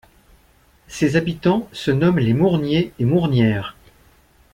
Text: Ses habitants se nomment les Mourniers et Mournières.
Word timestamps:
Ses 0.87 1.15
habitants 1.15 1.69
se 1.73 1.91
nomment 1.91 2.17
les 2.17 2.33
Mourniers 2.33 2.91
et 2.97 3.05
Mournières. 3.05 3.75